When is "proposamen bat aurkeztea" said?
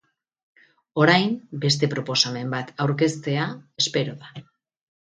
1.93-3.47